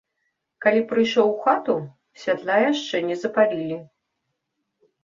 Калі 0.65 0.81
прыйшоў 0.91 1.27
у 1.33 1.35
хату, 1.43 1.75
святла 2.23 2.55
яшчэ 2.71 3.05
не 3.13 3.23
запалілі. 3.27 3.79